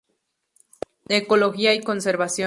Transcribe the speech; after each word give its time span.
Ecología 1.09 1.75
y 1.75 1.83
conservación. 1.83 2.39